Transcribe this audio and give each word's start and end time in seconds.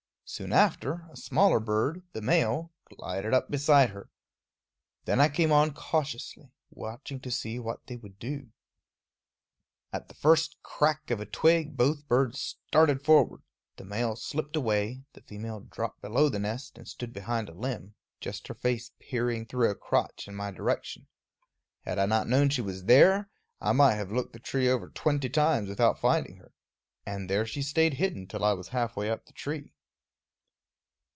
Soon 0.25 0.53
after, 0.53 1.07
a 1.11 1.17
smaller 1.17 1.59
bird, 1.59 2.03
the 2.13 2.21
male, 2.21 2.71
glided 2.85 3.33
up 3.33 3.51
beside 3.51 3.89
her. 3.89 4.09
Then 5.03 5.19
I 5.19 5.27
came 5.27 5.51
on 5.51 5.73
cautiously, 5.73 6.53
watching 6.69 7.19
to 7.19 7.29
see 7.29 7.59
what 7.59 7.85
they 7.87 7.97
would 7.97 8.17
do. 8.17 8.53
At 9.91 10.07
the 10.07 10.13
first 10.13 10.55
crack 10.63 11.11
of 11.11 11.19
a 11.19 11.25
twig 11.25 11.75
both 11.75 12.07
birds 12.07 12.55
started 12.69 13.03
forward 13.03 13.41
the 13.75 13.83
male 13.83 14.15
slipped 14.15 14.55
away; 14.55 15.03
the 15.11 15.21
female 15.21 15.59
dropped 15.59 16.01
below 16.01 16.29
the 16.29 16.39
nest, 16.39 16.77
and 16.77 16.87
stood 16.87 17.11
behind 17.11 17.49
a 17.49 17.53
limb, 17.53 17.95
just 18.21 18.47
her 18.47 18.53
face 18.55 18.91
peering 18.99 19.45
through 19.45 19.69
a 19.69 19.75
crotch 19.75 20.29
in 20.29 20.35
my 20.35 20.49
direction. 20.49 21.07
Had 21.81 21.99
I 21.99 22.05
not 22.05 22.29
known 22.29 22.47
she 22.47 22.61
was 22.61 22.85
there, 22.85 23.29
I 23.59 23.73
might 23.73 23.95
have 23.95 24.13
looked 24.13 24.31
the 24.31 24.39
tree 24.39 24.69
over 24.69 24.87
twenty 24.91 25.27
times 25.27 25.67
without 25.67 25.99
finding 25.99 26.37
her. 26.37 26.53
And 27.05 27.29
there 27.29 27.45
she 27.45 27.61
stayed 27.61 27.95
hidden 27.95 28.27
till 28.29 28.45
I 28.45 28.53
was 28.53 28.69
halfway 28.69 29.09
up 29.09 29.25
the 29.25 29.33
tree. 29.33 29.73